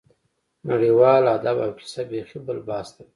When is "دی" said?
2.95-3.03